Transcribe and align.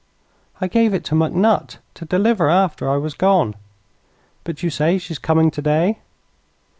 "I 0.59 0.67
gave 0.67 0.95
it 0.95 1.03
to 1.03 1.13
McNutt 1.13 1.77
to 1.93 2.05
deliver 2.05 2.49
after 2.49 2.89
I 2.89 2.97
was 2.97 3.13
gone. 3.13 3.53
But 4.43 4.63
you 4.63 4.71
say 4.71 4.97
she's 4.97 5.19
coming 5.19 5.51
today?" 5.51 5.99